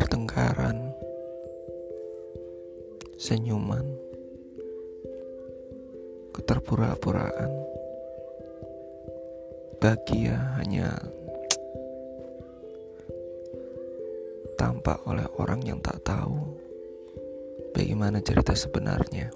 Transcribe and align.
pertengkaran, 0.00 0.96
senyuman, 3.20 3.84
keterpura-puraan, 6.32 7.52
bahagia 9.76 10.40
hanya 10.56 10.96
tampak 14.56 15.04
oleh 15.04 15.28
orang 15.36 15.60
yang 15.68 15.84
tak 15.84 16.00
tahu 16.00 16.56
bagaimana 17.76 18.24
cerita 18.24 18.56
sebenarnya. 18.56 19.28